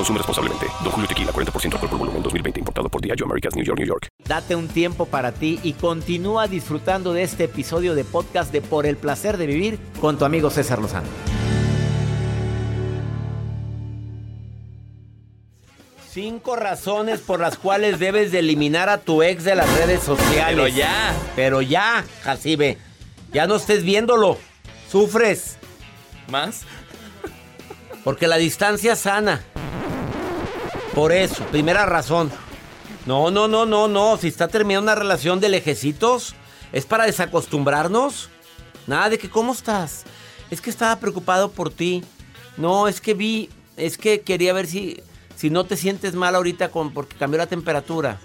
[0.00, 0.66] Consume responsablemente.
[0.82, 2.60] Don Julio Tequila, 40% alcohol por volumen, 2020.
[2.60, 4.08] Importado por Diageo Americas, New York, New York.
[4.24, 8.86] Date un tiempo para ti y continúa disfrutando de este episodio de podcast de Por
[8.86, 11.06] el Placer de Vivir con tu amigo César Lozano.
[16.10, 20.46] Cinco razones por las cuales debes de eliminar a tu ex de las redes sociales.
[20.46, 21.14] Pero ya.
[21.36, 22.78] Pero ya, Jacibe.
[23.34, 24.38] Ya no estés viéndolo.
[24.90, 25.58] Sufres.
[26.30, 26.62] ¿Más?
[28.02, 29.44] Porque la distancia sana.
[30.94, 32.30] Por eso, primera razón.
[33.06, 34.16] No, no, no, no, no.
[34.16, 36.34] Si está terminando una relación de lejecitos,
[36.72, 38.28] es para desacostumbrarnos.
[38.86, 40.04] Nada de que, ¿cómo estás?
[40.50, 42.02] Es que estaba preocupado por ti.
[42.56, 45.00] No, es que vi, es que quería ver si,
[45.36, 48.18] si no te sientes mal ahorita con, porque cambió la temperatura.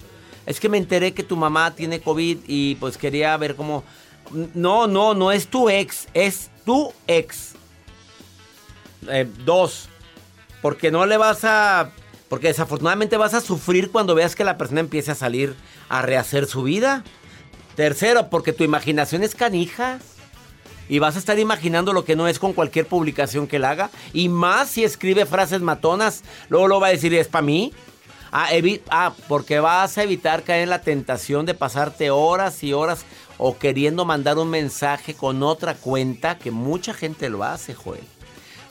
[0.47, 3.83] Es que me enteré que tu mamá tiene COVID y pues quería ver cómo...
[4.55, 7.53] No, no, no es tu ex, es tu ex.
[9.07, 9.87] Eh, dos,
[10.63, 11.91] porque no le vas a
[12.29, 15.55] porque desafortunadamente vas a sufrir cuando veas que la persona empiece a salir
[15.89, 17.03] a rehacer su vida.
[17.75, 19.99] Tercero, porque tu imaginación es canija.
[20.87, 23.89] Y vas a estar imaginando lo que no es con cualquier publicación que él haga.
[24.13, 26.23] Y más si escribe frases matonas.
[26.49, 27.73] Luego lo va a decir, ¿es para mí?
[28.31, 28.49] Ah,
[28.89, 33.05] ah, porque vas a evitar caer en la tentación de pasarte horas y horas
[33.37, 38.03] o queriendo mandar un mensaje con otra cuenta, que mucha gente lo hace, Joel.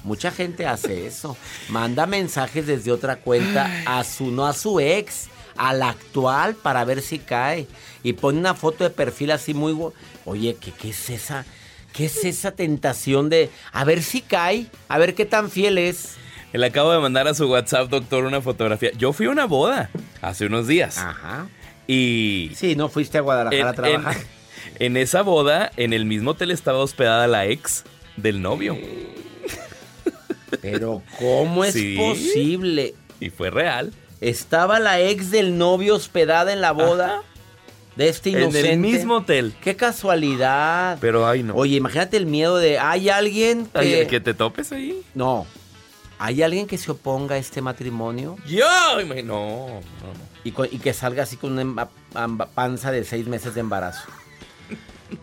[0.04, 1.36] Mucha gente hace eso.
[1.70, 7.00] Manda mensajes desde otra cuenta a su, no a su ex, al actual para ver
[7.00, 7.66] si cae.
[8.02, 9.74] Y pone una foto de perfil así muy...
[10.26, 11.46] Oye, ¿qué, ¿qué es esa?
[11.94, 14.66] ¿Qué es esa tentación de a ver si cae?
[14.88, 16.16] A ver qué tan fiel es.
[16.52, 18.90] Le acabo de mandar a su WhatsApp, doctor, una fotografía.
[18.96, 19.90] Yo fui a una boda
[20.20, 20.98] hace unos días.
[20.98, 21.48] Ajá.
[21.86, 22.52] Y...
[22.54, 24.16] Sí, no fuiste a Guadalajara a trabajar.
[24.78, 27.84] En, en, esa boda, en el mismo hotel estaba hospedada la ex
[28.16, 28.76] del novio.
[30.60, 32.94] Pero ¿cómo es posible?
[33.20, 33.92] Y fue real.
[34.20, 37.22] Estaba la ex del novio hospedada en la boda.
[37.96, 38.60] De este inocente.
[38.60, 39.54] En el mismo hotel.
[39.62, 40.98] Qué casualidad.
[41.00, 41.54] Pero ay no.
[41.54, 45.00] Oye, imagínate el miedo de hay alguien que que te topes ahí.
[45.14, 45.46] No.
[46.18, 48.36] ¿Hay alguien que se oponga a este matrimonio?
[48.46, 48.64] Yo,
[49.04, 49.80] no, no,
[50.44, 51.88] Y, que salga así con una
[52.54, 54.08] panza de seis meses de embarazo.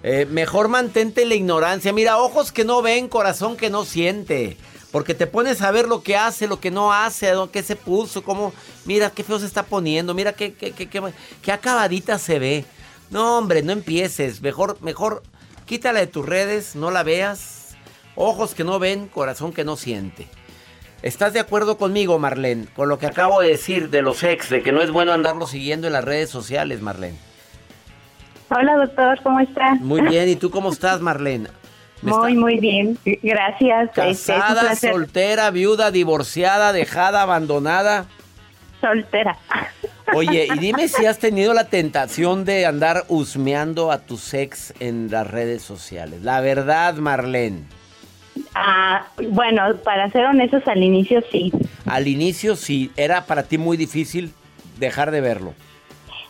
[0.04, 1.92] Eh, mejor mantente la ignorancia.
[1.92, 4.56] Mira, ojos que no ven, corazón que no siente.
[4.92, 8.24] Porque te pones a ver lo que hace, lo que no hace, qué se puso,
[8.24, 8.54] cómo,
[8.86, 10.90] mira qué feo se está poniendo, mira qué, qué, qué,
[11.42, 12.66] qué, acabadita se ve.
[13.10, 14.42] No, hombre, no empieces.
[14.42, 15.24] Mejor, mejor,
[15.66, 17.76] quítala de tus redes, no la veas.
[18.16, 20.28] Ojos que no ven, corazón que no siente.
[21.02, 22.68] ¿Estás de acuerdo conmigo, Marlene?
[22.76, 25.48] Con lo que acabo de decir de los ex, de que no es bueno andarlo
[25.48, 27.18] siguiendo en las redes sociales, Marlene.
[28.50, 29.80] Hola, doctor, ¿cómo estás?
[29.80, 31.50] Muy bien, ¿y tú cómo estás, Marlene?
[32.02, 32.98] Muy, muy bien.
[33.06, 33.90] Gracias.
[33.90, 38.06] Este, Casada, soltera, viuda, divorciada, dejada, abandonada.
[38.80, 39.38] Soltera.
[40.14, 45.10] Oye, y dime si has tenido la tentación de andar husmeando a tu ex en
[45.12, 46.24] las redes sociales.
[46.24, 47.64] La verdad, Marlene.
[48.56, 51.52] Ah, bueno, para ser honestos, al inicio sí.
[51.86, 52.92] Al inicio sí.
[52.98, 54.34] ¿Era para ti muy difícil
[54.80, 55.54] dejar de verlo?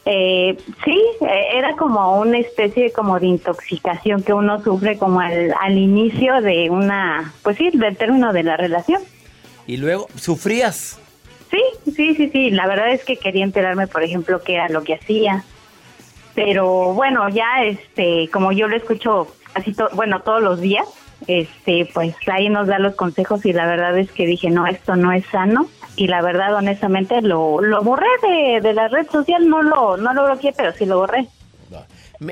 [0.06, 5.54] Eh, sí, eh, era como una especie como de intoxicación que uno sufre como al,
[5.60, 9.02] al inicio de una, pues sí, del término de la relación.
[9.68, 11.00] ¿Y luego sufrías?
[11.52, 11.62] Sí,
[11.92, 12.50] sí, sí, sí.
[12.50, 15.44] La verdad es que quería enterarme, por ejemplo, qué era lo que hacía.
[16.34, 20.88] Pero bueno, ya este, como yo lo escucho casi bueno, todos los días,
[21.28, 24.96] este, pues ahí nos da los consejos y la verdad es que dije, no, esto
[24.96, 29.48] no es sano y la verdad honestamente lo, lo borré de, de la red social,
[29.48, 31.28] no lo, no lo bloqueé, pero sí lo borré.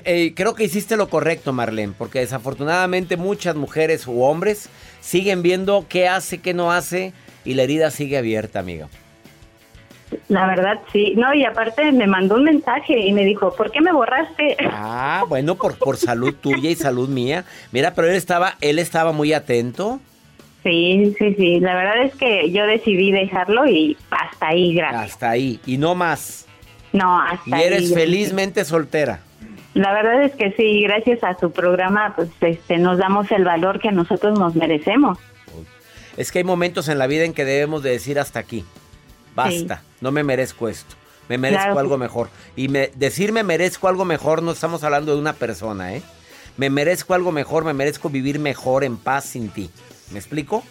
[0.06, 4.70] Eh, creo que hiciste lo correcto, Marlene, porque desafortunadamente muchas mujeres u hombres
[5.02, 7.14] siguen viendo qué hace, qué no hace
[7.44, 8.88] y la herida sigue abierta, amiga.
[10.28, 11.14] La verdad, sí.
[11.16, 14.58] No, y aparte me mandó un mensaje y me dijo, ¿por qué me borraste?
[14.72, 17.46] Ah, bueno, por, por salud tuya y salud mía.
[17.72, 20.00] Mira, pero él estaba, él estaba muy atento.
[20.64, 21.60] Sí, sí, sí.
[21.60, 25.04] La verdad es que yo decidí dejarlo y hasta ahí, gracias.
[25.14, 25.60] Hasta ahí.
[25.66, 26.46] Y no más.
[26.92, 27.64] No, hasta Y ahí.
[27.64, 29.22] eres felizmente soltera.
[29.76, 33.80] La verdad es que sí, gracias a su programa, pues este, nos damos el valor
[33.80, 35.18] que nosotros nos merecemos.
[36.18, 38.66] Es que hay momentos en la vida en que debemos de decir hasta aquí.
[39.36, 40.96] Basta, no me merezco esto.
[41.28, 42.30] Me merezco Claro algo mejor.
[42.56, 46.02] Y me, decir me merezco algo mejor no estamos hablando de una persona, ¿eh?
[46.58, 49.70] Me merezco algo mejor, me merezco vivir mejor en paz sin ti.
[50.12, 50.64] ¿Me explico?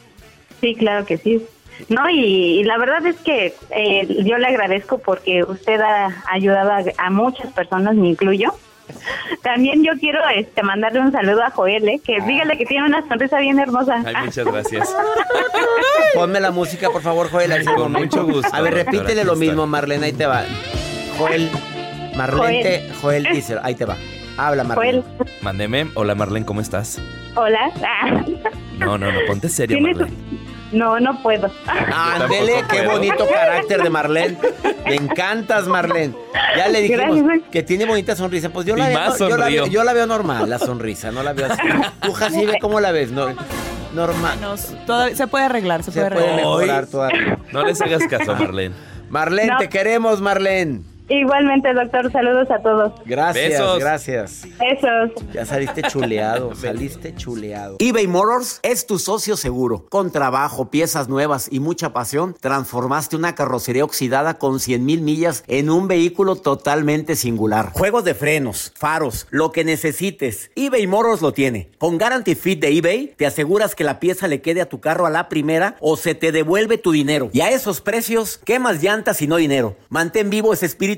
[0.61, 1.47] Sí, claro que sí.
[1.89, 6.73] No, y, y la verdad es que eh, yo le agradezco porque usted ha ayudado
[6.73, 8.53] a, a muchas personas, me incluyo.
[9.43, 12.01] También yo quiero este mandarle un saludo a Joel, ¿eh?
[12.05, 14.03] que dígale que tiene una sonrisa bien hermosa.
[14.05, 14.95] Ay, muchas gracias.
[16.15, 17.53] Ponme la música, por favor, Joel.
[17.53, 20.45] el Con mucho gusto, A ver, repítele lo mismo, Marlene, ahí te va.
[21.19, 21.51] Joel,
[22.17, 22.63] Marlene,
[23.01, 23.23] Joel.
[23.25, 23.97] Joel, dice, ahí te va.
[24.37, 25.03] Habla, Marlene.
[25.03, 25.89] Joel, Mándeme.
[25.95, 27.01] Hola, Marlene, ¿cómo estás?
[27.35, 27.71] hola.
[27.83, 28.25] Ah,
[28.79, 30.17] No, no, no, ponte seria, ¿Tienes- Marlene.
[30.73, 31.51] No, no puedo.
[31.67, 32.91] Ándele, qué puedo.
[32.93, 34.37] bonito carácter de Marlene.
[34.85, 36.15] Me encantas, Marlene.
[36.57, 37.49] Ya le dijimos Gracias.
[37.51, 38.51] que tiene bonita sonrisa.
[38.51, 41.33] Pues yo la, veo, yo, la veo, yo la veo normal, la sonrisa, no la
[41.33, 41.63] veo así.
[42.03, 43.11] Tú, Jacibe, ¿cómo la ves?
[43.11, 43.29] No-
[43.95, 44.39] normal.
[45.15, 46.45] Se puede arreglar, se, Se puede puede arreglar.
[46.45, 47.39] mejorar todavía.
[47.53, 48.75] No les hagas caso, Marlene.
[49.09, 49.59] Marlene, No.
[49.59, 50.83] te queremos, Marlene.
[51.09, 52.93] Igualmente, doctor, saludos a todos.
[53.07, 53.79] Gracias, Besos.
[53.79, 54.43] gracias.
[54.59, 55.33] Besos.
[55.33, 57.77] Ya saliste chuleado, saliste chuleado.
[57.79, 59.87] eBay Motors es tu socio seguro.
[59.89, 65.45] Con trabajo, piezas nuevas y mucha pasión, transformaste una carrocería oxidada con 100 mil millas
[65.47, 67.73] en un vehículo totalmente singular.
[67.73, 71.71] Juegos de frenos, faros, lo que necesites, eBay Motors lo tiene.
[71.79, 75.07] Con Guarantee Fit de eBay, te aseguras que la pieza le quede a tu carro
[75.07, 77.31] a la primera o se te devuelve tu dinero.
[77.33, 79.75] Y a esos precios, ¿qué más llantas y no dinero?
[79.89, 80.98] Mantén vivo ese espíritu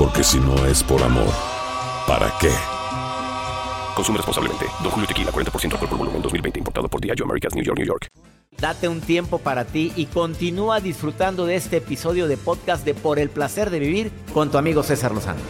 [0.00, 1.28] Porque si no es por amor,
[2.06, 2.48] ¿para qué?
[3.94, 4.64] Consume responsablemente.
[4.82, 6.58] Don Julio Tequila, 40% alcohol por volumen, 2020.
[6.58, 8.06] Importado por Diageo Americas, New York, New York.
[8.58, 13.18] Date un tiempo para ti y continúa disfrutando de este episodio de podcast de Por
[13.18, 15.40] el placer de vivir con tu amigo César Lozano.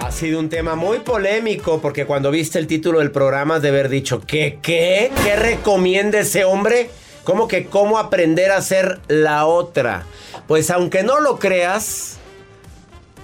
[0.00, 3.70] Ha sido un tema muy polémico porque cuando viste el título del programa has de
[3.70, 4.58] haber dicho ¿qué?
[4.60, 5.10] ¿Qué?
[5.24, 6.90] ¿Qué recomienda ese hombre?
[7.24, 10.04] ¿Cómo que cómo aprender a ser la otra?
[10.48, 12.18] Pues aunque no lo creas,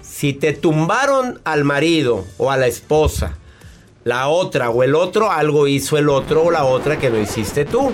[0.03, 3.37] si te tumbaron al marido o a la esposa,
[4.05, 7.65] la otra o el otro, algo hizo el otro o la otra que no hiciste
[7.65, 7.93] tú.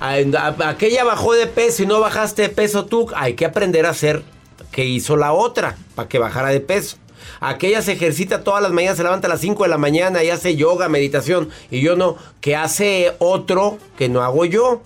[0.00, 3.08] Aquella bajó de peso y no bajaste de peso tú.
[3.16, 4.22] Hay que aprender a hacer
[4.70, 6.98] que hizo la otra para que bajara de peso.
[7.40, 10.30] Aquella se ejercita todas las mañanas, se levanta a las 5 de la mañana y
[10.30, 11.50] hace yoga, meditación.
[11.70, 14.82] Y yo no, que hace otro que no hago yo.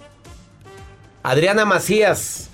[1.25, 2.51] Adriana Macías.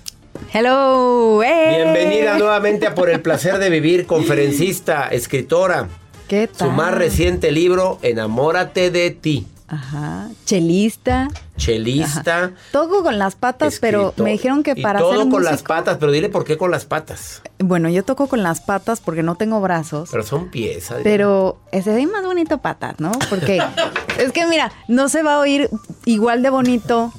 [0.53, 1.75] Hello, ¡eh!
[1.75, 5.87] Bienvenida nuevamente a Por el placer de vivir, conferencista, escritora.
[6.27, 6.69] ¿Qué tal?
[6.69, 9.47] Su más reciente libro, Enamórate de ti.
[9.67, 11.29] Ajá, chelista.
[11.57, 12.51] Chelista.
[12.71, 15.97] Toco con las patas, pero me dijeron que Y para todo ser con las patas,
[15.99, 17.41] pero dile por qué con las patas.
[17.57, 20.09] Bueno, yo toco con las patas porque no tengo brazos.
[20.11, 20.89] Pero son pies.
[21.03, 23.11] Pero ese ve más bonito patas, ¿no?
[23.31, 23.63] Porque
[24.19, 25.71] es que mira, no se va a oír
[26.05, 27.11] igual de bonito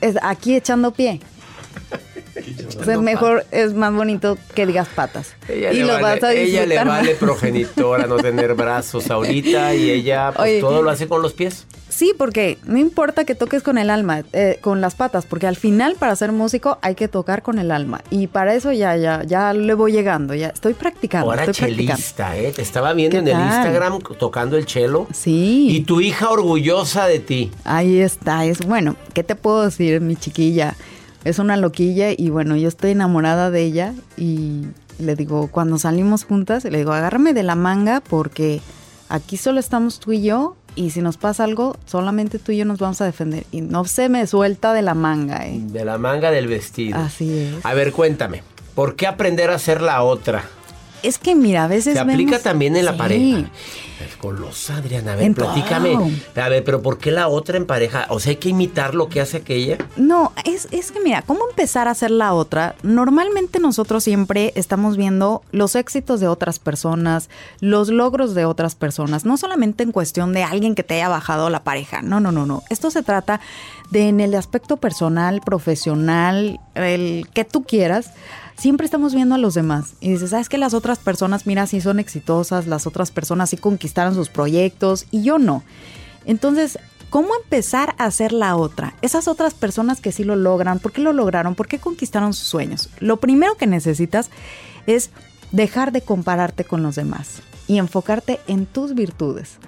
[0.00, 1.20] es aquí echando pie.
[2.78, 5.34] O sea, mejor es más bonito que digas patas.
[5.48, 9.90] Ella, y lo vale, vas a ella le vale progenitora no tener brazos ahorita y
[9.90, 10.60] ella pues, Oye.
[10.60, 11.66] todo lo hace con los pies.
[11.90, 15.56] Sí, porque no importa que toques con el alma, eh, con las patas, porque al
[15.56, 18.00] final para ser músico hay que tocar con el alma.
[18.10, 21.30] Y para eso ya, ya, ya le voy llegando, ya estoy practicando.
[21.30, 22.00] Ahora estoy practicando.
[22.00, 22.52] chelista, ¿eh?
[22.52, 23.46] Te estaba viendo ¿Qué en el?
[23.46, 25.06] Instagram tocando el chelo.
[25.12, 25.68] Sí.
[25.70, 27.50] Y tu hija orgullosa de ti.
[27.64, 30.76] Ahí está, es bueno, ¿qué te puedo decir, mi chiquilla?
[31.24, 34.62] Es una loquilla y bueno, yo estoy enamorada de ella y
[34.98, 38.60] le digo, cuando salimos juntas, le digo, agárrame de la manga porque
[39.08, 42.64] aquí solo estamos tú y yo y si nos pasa algo, solamente tú y yo
[42.64, 43.44] nos vamos a defender.
[43.50, 45.58] Y no se me suelta de la manga, ¿eh?
[45.60, 46.98] De la manga del vestido.
[46.98, 47.64] Así es.
[47.64, 48.42] A ver, cuéntame.
[48.74, 50.44] ¿Por qué aprender a ser la otra?
[51.02, 51.94] Es que mira, a veces.
[51.94, 52.98] Se aplica vemos- también en la Sí.
[52.98, 53.38] pareja.
[54.00, 55.12] Es golosa, Adriana.
[55.12, 55.92] A ver, En platícame.
[55.92, 56.42] todo.
[56.42, 58.06] A ver, pero ¿por qué la otra en pareja?
[58.08, 59.76] O sea, hay que imitar lo que hace aquella.
[59.96, 62.76] No, es, es que mira, ¿cómo empezar a hacer la otra?
[62.82, 67.28] Normalmente nosotros siempre estamos viendo los éxitos de otras personas,
[67.60, 71.50] los logros de otras personas, no solamente en cuestión de alguien que te haya bajado
[71.50, 72.62] la pareja, no, no, no, no.
[72.70, 73.40] Esto se trata
[73.90, 78.12] de en el aspecto personal, profesional, el que tú quieras.
[78.60, 81.80] Siempre estamos viendo a los demás y dices, ¿sabes que las otras personas, mira, sí
[81.80, 85.62] son exitosas, las otras personas sí conquistaron sus proyectos y yo no?
[86.26, 88.92] Entonces, ¿cómo empezar a hacer la otra?
[89.00, 91.54] Esas otras personas que sí lo logran, ¿por qué lo lograron?
[91.54, 92.90] ¿Por qué conquistaron sus sueños?
[92.98, 94.28] Lo primero que necesitas
[94.86, 95.08] es
[95.52, 99.58] dejar de compararte con los demás y enfocarte en tus virtudes.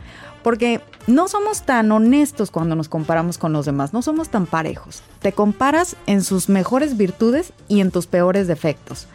[0.43, 5.05] Porque no somos tan honestos cuando nos comparamos con los demás, no somos tan parejos.
[5.21, 9.07] Te comparas en sus mejores virtudes y en tus peores defectos.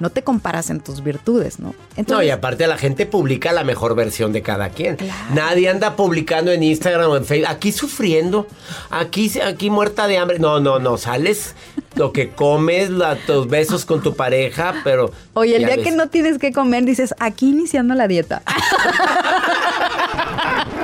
[0.00, 1.74] No te comparas en tus virtudes, ¿no?
[2.08, 4.96] no, y aparte la gente publica la mejor versión de cada quien.
[5.34, 7.50] Nadie anda publicando en Instagram o en Facebook.
[7.50, 8.46] Aquí sufriendo,
[8.90, 10.38] aquí, aquí muerta de hambre.
[10.38, 10.96] No, no, no.
[10.96, 11.54] Sales
[11.96, 15.12] lo que comes, la- tus besos con tu pareja, pero.
[15.34, 15.84] Oye, el día ves.
[15.84, 18.42] que no tienes que comer, dices, aquí iniciando la dieta.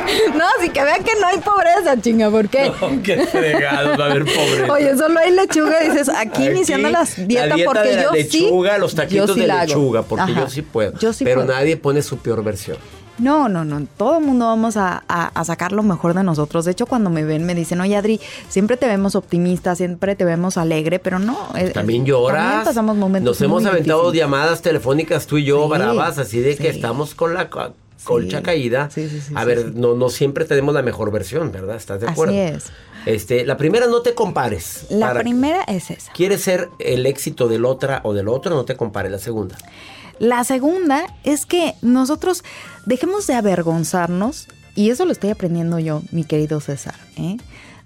[0.37, 2.71] no, así que vean que no hay pobreza, chinga, ¿por qué?
[2.81, 4.71] No, qué fregado, va a haber pobre.
[4.71, 8.03] Oye, solo hay lechuga dices, aquí, Aquí, iniciando la dieta, la dieta porque de la
[8.03, 8.81] yo lechuga, sí.
[8.81, 9.67] los yo taquitos sí de la hago.
[9.67, 10.41] lechuga, porque Ajá.
[10.41, 10.99] yo sí puedo.
[10.99, 11.53] Yo sí pero puedo.
[11.55, 12.77] nadie pone su peor versión.
[13.19, 13.87] No, no, no.
[13.97, 16.67] Todo el mundo vamos a, a- a sacar lo mejor de nosotros.
[16.67, 18.21] De hecho, cuando me ven, me dicen, oye, Adri,
[18.51, 21.49] siempre te vemos optimista, siempre te vemos alegre, pero no.
[21.57, 22.43] eh, También eh, lloras.
[22.43, 24.21] También pasamos momentos Nos hemos aventado difíciles.
[24.23, 27.49] llamadas telefónicas tú y yo, Sí, bravas, así de que estamos con la
[28.05, 28.89] colcha caída.
[28.91, 31.77] Sí, sí, sí, a ver, no, no siempre tenemos la mejor versión, ¿verdad?
[31.77, 32.35] ¿Estás de Así acuerdo?
[32.35, 32.65] es.
[33.07, 34.87] Este, la primera, no te compares.
[34.91, 36.13] La Para- primera es esa.
[36.13, 38.55] ¿Quieres ser el éxito del otra o del otro?
[38.55, 39.13] No te compares.
[39.13, 39.57] La segunda.
[40.19, 42.43] La segunda es que nosotros
[42.87, 47.37] dejemos de avergonzarnos, y eso lo estoy aprendiendo yo, mi querido César, ¿eh?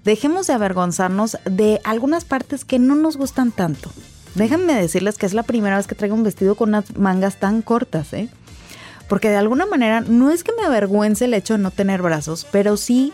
[0.05, 3.91] dejemos de avergonzarnos de algunas partes que no nos gustan tanto.
[4.37, 7.63] Déjenme decirles que es la primera vez que traigo un vestido con unas mangas tan
[7.63, 8.29] cortas, ¿eh?
[9.11, 12.47] Porque de alguna manera no es que me avergüence el hecho de no tener brazos,
[12.53, 13.13] pero sí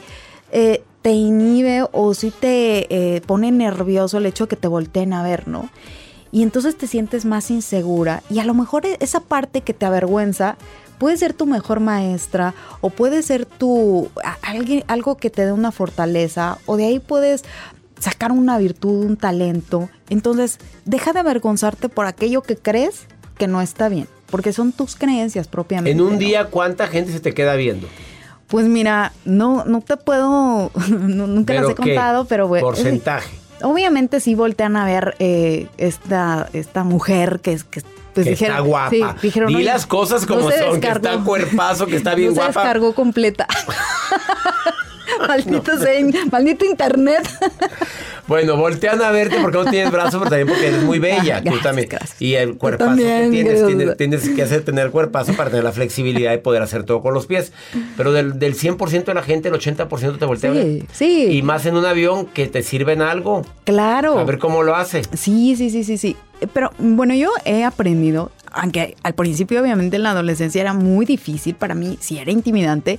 [0.52, 5.14] eh, te inhibe o sí te eh, pone nervioso el hecho de que te volteen
[5.14, 5.70] a ver, ¿no?
[6.32, 9.86] Y entonces te sientes más insegura y a lo mejor e- esa parte que te
[9.86, 10.58] avergüenza
[10.98, 14.10] puede ser tu mejor maestra o puede ser tu
[14.42, 17.42] alguien, algo que te dé una fortaleza o de ahí puedes
[17.98, 19.88] sacar una virtud, un talento.
[20.10, 23.06] Entonces, deja de avergonzarte por aquello que crees
[23.38, 25.90] que no está bien, porque son tus creencias propiamente.
[25.90, 26.18] En un ¿no?
[26.18, 27.88] día, ¿cuánta gente se te queda viendo?
[28.48, 31.82] Pues mira, no, no te puedo, no- nunca las ¿Pero he qué?
[31.94, 32.66] contado, pero bueno.
[32.66, 33.36] Porcentaje.
[33.62, 37.80] Obviamente sí voltean a ver eh, esta, esta mujer que es que
[38.12, 38.90] pues que dijeron, está guapa.
[38.90, 40.56] sí, dijeron, Di "Oye, las cosas como son, que
[40.88, 41.08] descargó".
[41.08, 42.52] está cuerpazo, que está bien no guapa.
[42.52, 43.46] Se descargó completa.
[45.28, 45.92] Maldito sea,
[46.30, 47.28] maldito internet.
[48.26, 51.38] Bueno, voltean a verte porque no tienes brazo, pero también porque eres muy bella.
[51.38, 51.88] tú Gracias, también.
[51.88, 52.20] gracias.
[52.20, 55.70] Y el cuerpazo también, que tienes, tienes, tienes que hacer tener cuerpazo para tener la
[55.70, 57.52] flexibilidad de poder hacer todo con los pies.
[57.96, 60.82] Pero del, del 100% de la gente, el 80% te voltea Sí, a ver.
[60.92, 61.26] sí.
[61.30, 63.42] Y más en un avión que te sirven algo.
[63.62, 64.18] Claro.
[64.18, 65.02] A ver cómo lo hace.
[65.16, 66.16] Sí, sí, sí, sí, sí.
[66.52, 71.54] Pero bueno, yo he aprendido, aunque al principio obviamente en la adolescencia era muy difícil
[71.54, 72.98] para mí, sí era intimidante,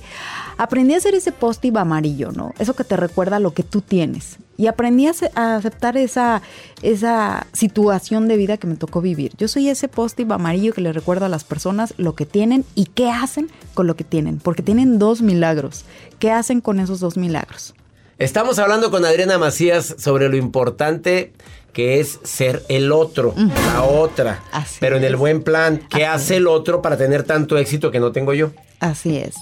[0.56, 2.52] aprendí a hacer ese post-it amarillo, ¿no?
[2.58, 4.38] Eso que te recuerda lo que tú tienes.
[4.56, 6.42] Y aprendí a, a aceptar esa,
[6.82, 9.32] esa situación de vida que me tocó vivir.
[9.38, 12.86] Yo soy ese post-it amarillo que le recuerda a las personas lo que tienen y
[12.86, 15.84] qué hacen con lo que tienen, porque tienen dos milagros.
[16.18, 17.74] ¿Qué hacen con esos dos milagros?
[18.18, 21.32] Estamos hablando con Adriana Macías sobre lo importante
[21.72, 24.42] que es ser el otro, la otra.
[24.50, 28.00] Así pero en el buen plan, ¿qué hace el otro para tener tanto éxito que
[28.00, 28.50] no tengo yo?
[28.80, 29.36] Así es.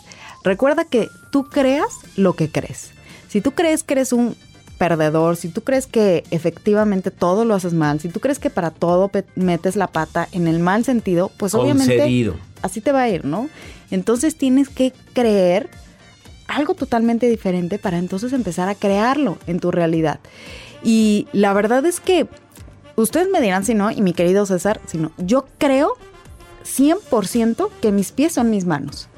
[0.45, 2.90] Recuerda que tú creas lo que crees.
[3.28, 4.37] Si tú crees que eres un
[4.76, 8.71] perdedor, si tú crees que efectivamente todo lo haces mal, si tú crees que para
[8.71, 12.30] todo metes la pata en el mal sentido, pues obviamente
[12.61, 13.49] así te va a ir, ¿no?
[13.90, 15.71] Entonces tienes que creer
[16.49, 20.21] algo totalmente diferente para entonces empezar a crearlo en tu realidad.
[20.83, 22.29] Y la verdad es que
[22.97, 25.95] ustedes me dirán si no, y mi querido César, si no, yo creo
[26.65, 29.09] 100% que mis pies son mis manos.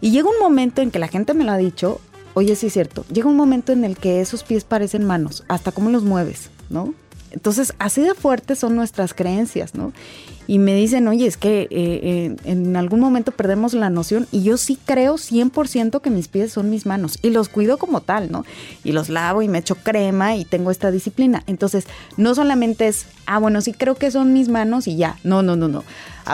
[0.00, 2.00] Y llega un momento en que la gente me lo ha dicho,
[2.34, 5.72] oye, sí es cierto, llega un momento en el que esos pies parecen manos, hasta
[5.72, 6.94] cómo los mueves, ¿no?
[7.30, 9.92] Entonces, así de fuertes son nuestras creencias, ¿no?
[10.50, 14.42] Y me dicen, oye, es que eh, eh, en algún momento perdemos la noción y
[14.42, 18.32] yo sí creo 100% que mis pies son mis manos y los cuido como tal,
[18.32, 18.44] ¿no?
[18.82, 21.44] Y los lavo y me echo crema y tengo esta disciplina.
[21.46, 21.84] Entonces,
[22.16, 25.20] no solamente es, ah, bueno, sí creo que son mis manos y ya.
[25.22, 25.84] No, no, no, no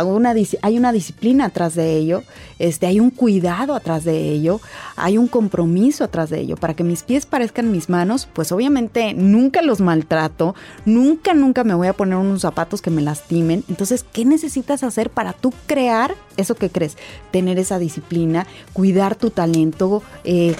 [0.04, 2.22] una, hay una disciplina atrás de ello,
[2.58, 4.60] este, hay un cuidado atrás de ello,
[4.96, 6.56] hay un compromiso atrás de ello.
[6.56, 10.54] Para que mis pies parezcan mis manos, pues obviamente nunca los maltrato,
[10.84, 13.64] nunca, nunca me voy a poner unos zapatos que me lastimen.
[13.68, 16.96] Entonces, ¿qué necesitas hacer para tú crear eso que crees?
[17.30, 20.56] Tener esa disciplina, cuidar tu talento, eh,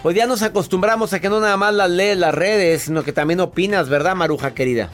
[0.00, 3.12] Pues ya nos acostumbramos a que no nada más las lees las redes, sino que
[3.12, 4.88] también opinas, ¿verdad, Maruja querida?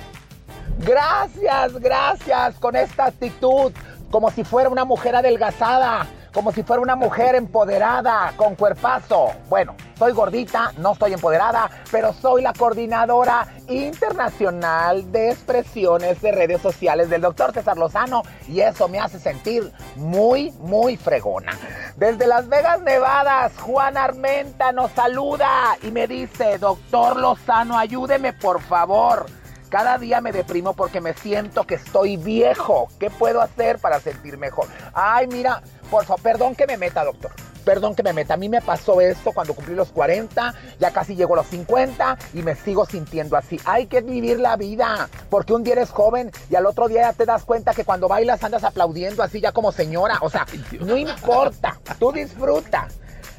[0.79, 3.73] Gracias, gracias con esta actitud,
[4.11, 9.33] como si fuera una mujer adelgazada como si fuera una mujer empoderada, con cuerpazo.
[9.49, 16.61] Bueno, soy gordita, no estoy empoderada, pero soy la coordinadora internacional de expresiones de redes
[16.61, 21.53] sociales del doctor César Lozano y eso me hace sentir muy, muy fregona.
[21.97, 28.61] Desde Las Vegas, Nevadas, Juan Armenta nos saluda y me dice, doctor Lozano, ayúdeme por
[28.61, 29.27] favor.
[29.69, 32.89] Cada día me deprimo porque me siento que estoy viejo.
[32.99, 34.67] ¿Qué puedo hacer para sentir mejor?
[34.95, 37.33] Ay, mira, por favor, perdón que me meta, doctor.
[37.65, 38.35] Perdón que me meta.
[38.35, 42.17] A mí me pasó esto cuando cumplí los 40, ya casi llego a los 50
[42.35, 43.61] y me sigo sintiendo así.
[43.65, 47.13] Hay que vivir la vida, porque un día eres joven y al otro día ya
[47.13, 50.19] te das cuenta que cuando bailas andas aplaudiendo así ya como señora.
[50.23, 50.47] O sea,
[50.81, 52.89] no importa, tú disfruta.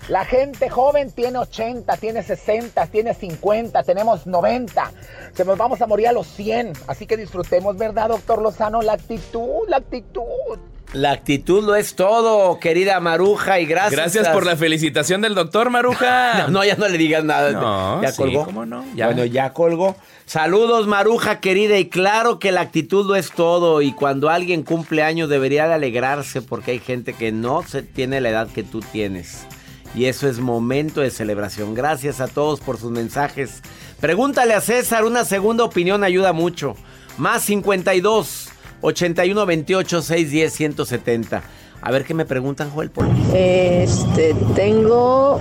[0.09, 4.91] La gente joven tiene 80, tiene 60, tiene 50, tenemos 90.
[5.33, 6.73] Se nos vamos a morir a los 100.
[6.87, 8.81] Así que disfrutemos, ¿verdad, doctor Lozano?
[8.81, 10.57] La actitud, la actitud.
[10.93, 13.91] La actitud lo es todo, querida Maruja, y gracias.
[13.91, 16.47] Gracias por la felicitación del doctor Maruja.
[16.49, 18.01] no, ya no le digas nada.
[18.01, 18.45] ¿Ya colgó?
[18.45, 18.83] ¿cómo no?
[18.95, 19.95] Bueno, ya colgó.
[20.25, 25.03] Saludos, Maruja, querida, y claro que la actitud lo es todo, y cuando alguien cumple
[25.03, 28.79] años debería de alegrarse porque hay gente que no se tiene la edad que tú
[28.79, 29.45] tienes.
[29.93, 31.75] Y eso es momento de celebración.
[31.75, 33.61] Gracias a todos por sus mensajes.
[33.99, 36.75] Pregúntale a César, una segunda opinión ayuda mucho.
[37.17, 38.48] Más 52
[38.81, 41.43] 81 28 610 170.
[41.81, 42.89] A ver qué me preguntan, Joel.
[42.89, 45.37] Por este, tengo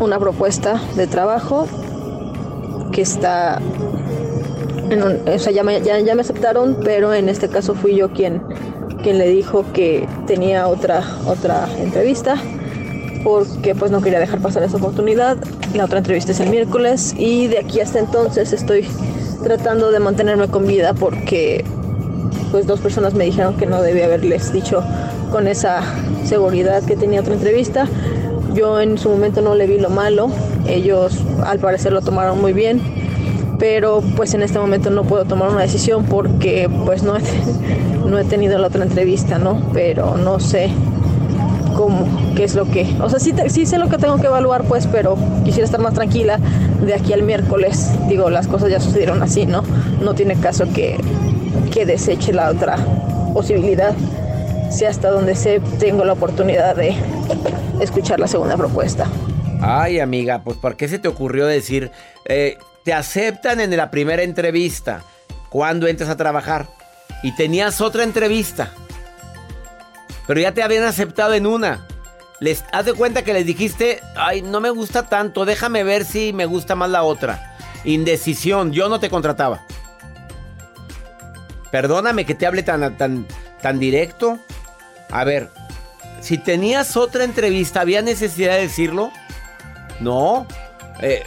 [0.00, 1.66] una propuesta de trabajo
[2.92, 3.60] que está.
[5.26, 8.42] o sea, ya me, ya, me, aceptaron, pero en este caso fui yo quien,
[9.02, 12.36] quien le dijo que tenía otra, otra entrevista
[13.22, 15.36] porque pues no quería dejar pasar esa oportunidad.
[15.74, 18.86] La otra entrevista es el miércoles y de aquí hasta entonces estoy
[19.42, 21.64] tratando de mantenerme con vida porque
[22.50, 24.82] pues dos personas me dijeron que no debía haberles dicho
[25.30, 25.82] con esa
[26.24, 27.86] seguridad que tenía otra entrevista.
[28.54, 30.30] Yo en su momento no le vi lo malo,
[30.66, 32.80] ellos al parecer lo tomaron muy bien,
[33.58, 37.20] pero pues en este momento no puedo tomar una decisión porque pues no he,
[38.06, 39.62] no he tenido la otra entrevista, ¿no?
[39.72, 40.70] Pero no sé
[41.76, 44.64] cómo, qué es lo que, o sea, sí, sí sé lo que tengo que evaluar,
[44.64, 46.38] pues, pero quisiera estar más tranquila
[46.84, 47.90] de aquí al miércoles.
[48.08, 49.62] Digo, las cosas ya sucedieron así, ¿no?
[50.02, 50.98] No tiene caso que,
[51.70, 52.76] que deseche la otra
[53.32, 53.94] posibilidad.
[54.70, 56.94] Si hasta donde sé tengo la oportunidad de
[57.80, 59.06] escuchar la segunda propuesta.
[59.60, 61.90] Ay, amiga, pues ¿por qué se te ocurrió decir,
[62.24, 65.02] eh, te aceptan en la primera entrevista
[65.50, 66.68] cuando entras a trabajar
[67.22, 68.70] y tenías otra entrevista,
[70.26, 71.86] pero ya te habían aceptado en una?
[72.38, 76.32] Les, haz de cuenta que les dijiste, ay, no me gusta tanto, déjame ver si
[76.32, 77.54] me gusta más la otra.
[77.84, 79.66] Indecisión, yo no te contrataba.
[81.70, 83.26] Perdóname que te hable tan, tan,
[83.60, 84.38] tan directo.
[85.10, 85.50] A ver,
[86.20, 89.10] si tenías otra entrevista, ¿había necesidad de decirlo?
[90.00, 90.46] No.
[91.00, 91.22] Eh,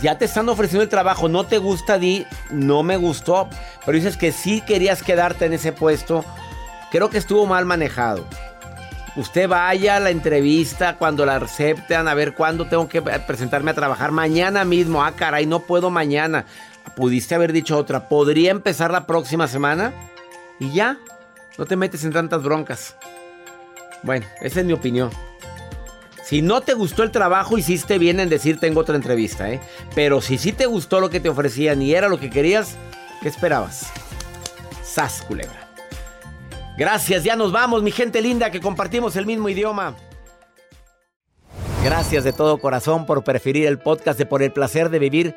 [0.00, 3.48] ya te están ofreciendo el trabajo, no te gusta, di, no me gustó.
[3.84, 6.24] Pero dices que sí querías quedarte en ese puesto.
[6.90, 8.26] Creo que estuvo mal manejado.
[9.14, 13.74] Usted vaya a la entrevista cuando la acepten, a ver cuándo tengo que presentarme a
[13.74, 14.10] trabajar.
[14.10, 15.04] Mañana mismo.
[15.04, 16.46] Ah, caray, no puedo mañana.
[16.96, 18.08] Pudiste haber dicho otra.
[18.08, 19.92] ¿Podría empezar la próxima semana?
[20.58, 20.98] Y ya.
[21.58, 22.96] No te metes en tantas broncas.
[24.02, 25.10] Bueno, esa es mi opinión.
[26.24, 29.60] Si no te gustó el trabajo, hiciste bien en decir tengo otra entrevista, ¿eh?
[29.94, 32.76] Pero si sí te gustó lo que te ofrecían y era lo que querías,
[33.20, 33.92] ¿qué esperabas?
[34.82, 35.68] Sas, culebra.
[36.78, 39.94] Gracias, ya nos vamos, mi gente linda, que compartimos el mismo idioma.
[41.84, 45.36] Gracias de todo corazón por preferir el podcast de Por el Placer de Vivir